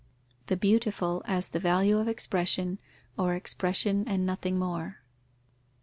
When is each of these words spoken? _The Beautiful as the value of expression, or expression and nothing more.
_The 0.47 0.59
Beautiful 0.59 1.21
as 1.25 1.49
the 1.49 1.59
value 1.59 1.99
of 1.99 2.07
expression, 2.07 2.79
or 3.19 3.35
expression 3.35 4.03
and 4.07 4.25
nothing 4.25 4.57
more. 4.57 5.01